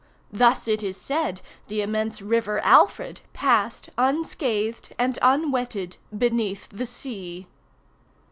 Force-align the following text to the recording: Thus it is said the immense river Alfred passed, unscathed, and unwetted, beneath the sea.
Thus 0.33 0.67
it 0.67 0.81
is 0.81 0.97
said 0.97 1.41
the 1.67 1.83
immense 1.83 2.23
river 2.23 2.59
Alfred 2.63 3.21
passed, 3.33 3.91
unscathed, 3.99 4.95
and 4.97 5.19
unwetted, 5.21 5.97
beneath 6.17 6.67
the 6.71 6.87
sea. 6.87 7.45